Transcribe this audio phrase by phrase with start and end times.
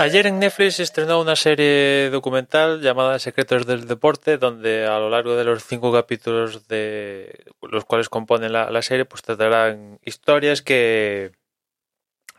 [0.00, 5.34] Ayer en Netflix estrenó una serie documental llamada Secretos del Deporte, donde a lo largo
[5.34, 11.32] de los cinco capítulos de los cuales componen la, la serie, pues tratarán historias que,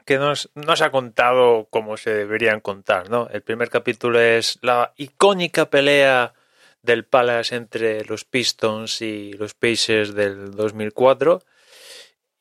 [0.05, 3.27] que nos, nos ha contado como se deberían contar, ¿no?
[3.29, 6.33] El primer capítulo es la icónica pelea
[6.81, 11.43] del Palace entre los Pistons y los Pacers del 2004.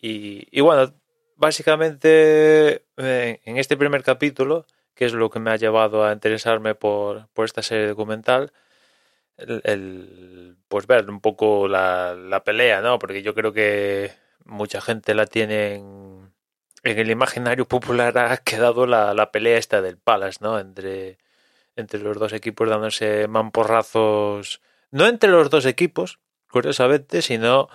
[0.01, 0.95] Y, y bueno,
[1.35, 4.65] básicamente eh, en este primer capítulo,
[4.99, 8.53] que es lo que me ha llevado a interesarme por, por esta serie documental,
[9.37, 12.99] el, pues ver un poco la, la, pelea, ¿no?
[12.99, 14.11] Porque yo creo que
[14.45, 16.33] mucha gente la tiene en,
[16.83, 20.59] en el imaginario popular ha quedado la, la, pelea esta del Palace, ¿no?
[20.59, 21.19] Entre,
[21.77, 24.61] entre los dos equipos dándose mamporrazos,
[24.91, 26.19] no entre los dos equipos,
[26.51, 27.69] curiosamente, sino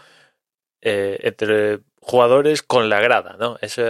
[0.85, 3.57] eh, entre jugadores con la grada, ¿no?
[3.61, 3.83] Eso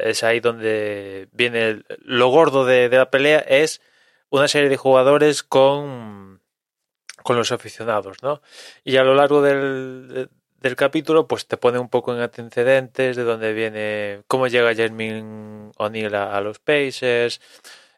[0.00, 3.80] es ahí donde viene lo gordo de, la pelea, es
[4.28, 6.42] una serie de jugadores con,
[7.22, 8.42] con los aficionados, ¿no?
[8.82, 13.22] Y a lo largo del, del capítulo, pues te pone un poco en antecedentes de
[13.22, 17.40] dónde viene, cómo llega Jermaine O'Neill a, a, los Pacers,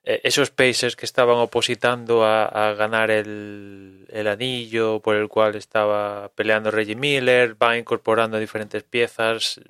[0.05, 6.97] esos Pacers que estaban opositando a, ganar el, anillo por el cual estaba peleando Reggie
[6.97, 9.61] Miller, va incorporando diferentes piezas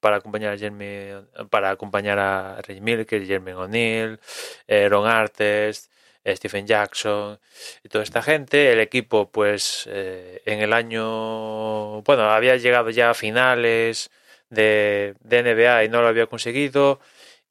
[0.00, 4.20] para acompañar a Jeremy, para acompañar a Reggie Miller, que es Jermaine O'Neill,
[4.66, 5.90] eh, Ron Artest,
[6.36, 7.38] Stephen Jackson
[7.82, 8.72] y toda esta gente.
[8.72, 14.10] El equipo, pues, eh, en el año, bueno, había llegado ya a finales
[14.50, 17.00] de, de, NBA y no lo había conseguido.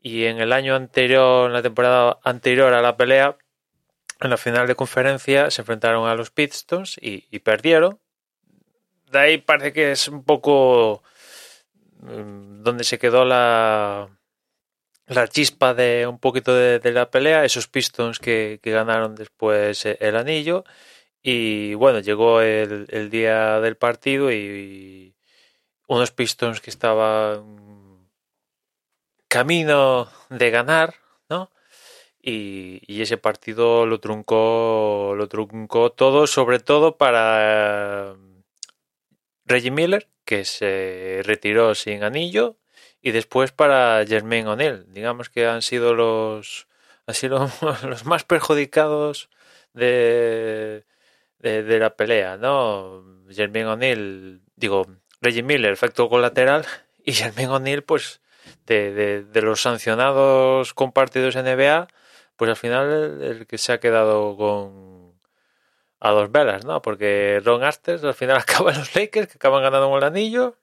[0.02, 3.38] Y en el año anterior, en la temporada anterior a la pelea,
[4.20, 8.00] en la final de conferencia se enfrentaron a los Pistons y, perdieron.
[9.12, 11.04] De ahí parece que es un poco
[12.00, 14.10] mm, donde se quedó la,
[15.08, 19.86] la chispa de un poquito de, de la pelea, esos Pistons que, que, ganaron después
[19.86, 20.64] el anillo.
[21.30, 25.14] Y bueno, llegó el, día del partido y,
[25.88, 27.77] unos Pistons que estaban
[29.28, 30.96] camino de ganar,
[31.30, 31.52] ¿no?
[32.22, 38.16] Y, ese partido lo truncó, lo truncó todo, sobre todo para
[39.46, 42.58] Reggie Miller, que se retiró sin anillo
[43.02, 44.86] y después para Jermaine O'Neill.
[44.94, 46.68] Digamos que han sido los,
[47.06, 47.50] han sido
[47.84, 49.30] los más perjudicados
[49.74, 50.86] de,
[51.40, 53.04] de, de la pelea, ¿no?
[53.30, 54.88] Jermaine O'Neill, digo,
[55.22, 56.66] Reggie Miller, efecto colateral,
[57.04, 58.22] y Jermaine O'Neill, pues,
[58.66, 61.88] de, los sancionados compartidos en NBA,
[62.36, 65.14] pues al final el, que se ha quedado con
[66.00, 66.82] a dos velas, ¿no?
[66.82, 70.58] Porque Ron Artest al final acaba en los Lakers, que acaban ganando el anillo,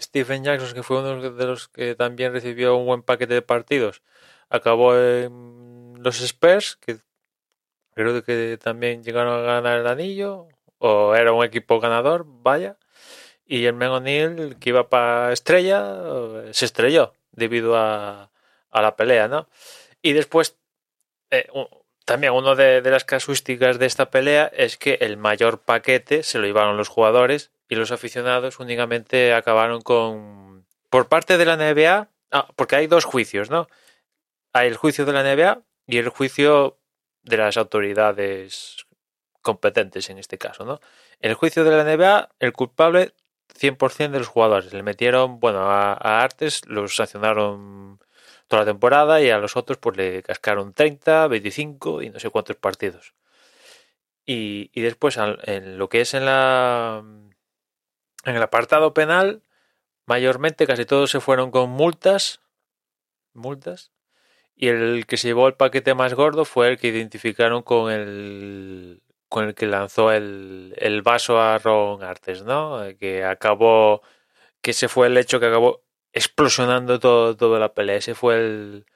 [0.00, 4.02] Stephen Jackson, que fue uno de los que también recibió un buen paquete de partidos,
[4.48, 6.98] acabó en los Spurs, que
[7.94, 10.48] creo que también llegaron a ganar el anillo,
[10.78, 12.76] o era un equipo ganador, vaya.
[13.52, 15.84] Y el O'Neill, que iba para estrella,
[16.52, 18.30] se estrelló debido a,
[18.70, 19.46] a la pelea, ¿no?
[20.00, 20.56] Y después,
[21.30, 21.46] eh,
[22.06, 26.38] también una de, de las casuísticas de esta pelea es que el mayor paquete se
[26.38, 30.64] lo llevaron los jugadores y los aficionados únicamente acabaron con...
[30.88, 33.68] Por parte de la NBA, ah, porque hay dos juicios, ¿no?
[34.54, 36.78] Hay el juicio de la NBA y el juicio
[37.22, 38.86] de las autoridades
[39.42, 40.80] competentes en este caso, ¿no?
[41.20, 43.12] El juicio de la NBA, el culpable
[43.54, 44.72] 100% de los jugadores.
[44.72, 48.00] Le metieron, bueno, a, Artes los sancionaron
[48.48, 52.30] toda la temporada y a los otros pues le cascaron 30, 25 y no sé
[52.30, 53.14] cuántos partidos.
[54.24, 57.02] Y, y después en lo que es en la
[58.24, 59.42] en el apartado penal,
[60.06, 62.40] mayormente casi todos se fueron con multas,
[63.32, 63.90] multas,
[64.54, 69.01] y el que se llevó el paquete más gordo fue el que identificaron con el
[69.32, 72.82] con el que lanzó el, el vaso a Ron Artes, ¿no?
[73.00, 74.02] Que acabó,
[74.62, 77.96] que ese fue el hecho que acabó explosionando todo, toda la pelea.
[77.96, 78.86] Ese fue el,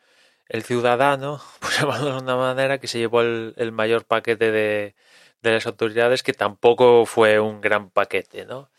[0.49, 4.95] el ciudadano, pues llamarlo de una manera, que se llevó el, el mayor paquete de,
[5.43, 8.71] de las autoridades, que tampoco fue un gran paquete, ¿no?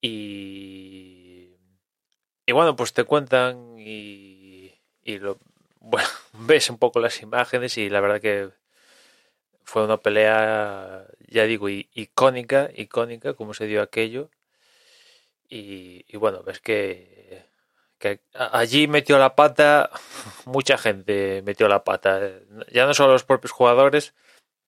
[0.00, 1.56] Y,
[2.46, 4.72] y bueno, pues te cuentan y,
[5.02, 5.38] y lo,
[5.80, 8.50] bueno, ves un poco las imágenes y la verdad que
[9.70, 14.28] fue una pelea, ya digo, icónica, icónica, como se dio aquello.
[15.48, 17.44] Y, bueno, ves que,
[17.98, 19.90] que, allí metió la pata,
[20.46, 22.20] mucha gente metió la pata,
[22.72, 24.14] ya no solo los propios jugadores,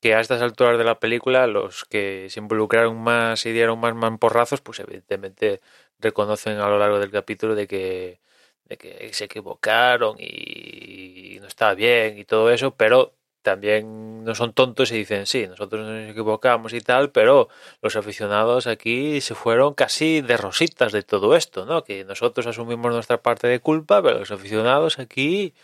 [0.00, 3.94] que a estas alturas de la película los que se involucraron más y dieron más
[3.94, 5.60] mamporrazos, pues evidentemente
[6.00, 8.20] reconocen a lo largo del capítulo de que
[8.64, 14.52] de que se equivocaron y no estaba bien y todo eso, pero también no son
[14.52, 17.48] tontos y dicen, sí, nosotros nos equivocamos y tal, pero
[17.82, 21.84] los aficionados aquí se fueron casi de rositas de todo esto, ¿no?
[21.84, 25.54] Que nosotros asumimos nuestra parte de culpa, pero los aficionados aquí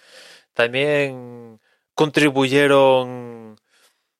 [0.54, 1.60] también
[1.94, 3.56] contribuyeron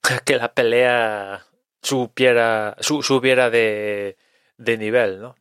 [0.03, 1.45] a que la pelea
[1.83, 4.17] supiera, subiera de,
[4.57, 5.37] de nivel, ¿no?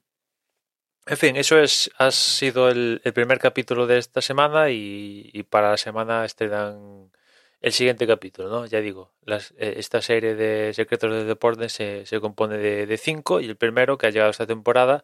[1.09, 5.77] En fin, eso es, ha sido el, primer capítulo de esta semana y, para la
[5.77, 7.11] semana estrenan
[7.62, 8.65] el siguiente capítulo, ¿no?
[8.65, 13.57] Ya digo, eh, esta serie de Secretos del Deporte se, compone de, cinco y el
[13.57, 15.04] primero que ha llegado esta temporada,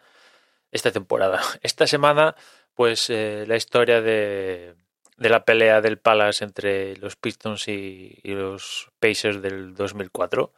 [0.72, 2.36] esta temporada, esta semana,
[2.76, 4.76] pues eh, la historia de,
[5.18, 10.54] de, la pelea del Palace entre los Pistons y, y los Pacers del 2004.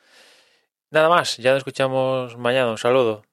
[0.91, 3.23] Nada más, ya nos escuchamos mañana, un saludo.